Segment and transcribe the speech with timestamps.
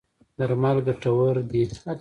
[0.37, 1.63] درمل ګټور دی.